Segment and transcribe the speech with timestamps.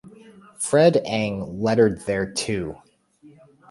[0.57, 2.77] Fred Eng lettered there, too.